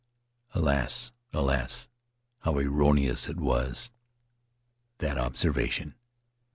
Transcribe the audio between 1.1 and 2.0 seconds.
Alas!